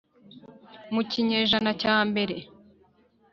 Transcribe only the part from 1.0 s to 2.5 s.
kinyejana cya mbere